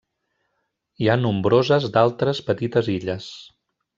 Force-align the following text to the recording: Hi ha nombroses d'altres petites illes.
Hi 1.03 1.09
ha 1.09 1.17
nombroses 1.25 1.85
d'altres 1.97 2.41
petites 2.49 2.93
illes. 2.97 3.31